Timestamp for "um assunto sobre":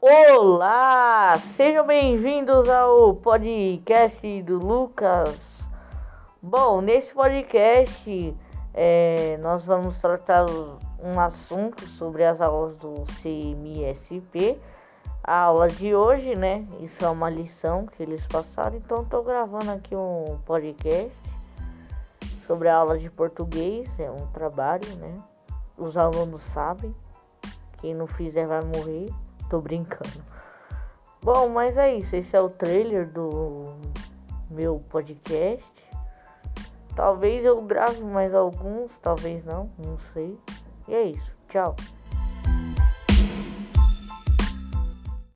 11.02-12.24